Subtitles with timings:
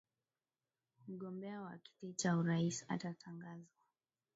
[1.07, 3.81] mgombea wa kiti cha urais atatangazwa